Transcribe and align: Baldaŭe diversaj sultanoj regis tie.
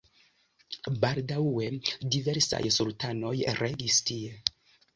Baldaŭe 1.03 1.67
diversaj 2.17 2.63
sultanoj 2.79 3.37
regis 3.63 4.03
tie. 4.11 4.37